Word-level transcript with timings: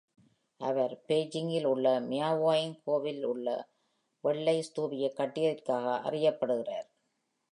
அவர் 0.59 1.03
பெய்ஜிங்கில் 1.07 1.65
உள்ள 1.65 1.99
மியாவோயிங் 2.01 2.73
கோவிலில் 2.83 3.25
வெள்ளை 4.23 4.55
ஸ்தூபியைக் 4.61 5.15
கட்டியதற்காக 5.15 6.09
அறியப்படுகிறார். 6.09 6.87